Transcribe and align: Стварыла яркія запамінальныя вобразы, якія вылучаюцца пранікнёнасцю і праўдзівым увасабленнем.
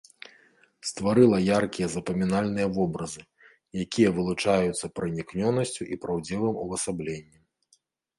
Стварыла 0.91 1.39
яркія 1.57 1.87
запамінальныя 1.95 2.67
вобразы, 2.77 3.21
якія 3.83 4.09
вылучаюцца 4.17 4.85
пранікнёнасцю 5.01 5.83
і 5.97 5.99
праўдзівым 6.07 6.57
увасабленнем. 6.63 7.43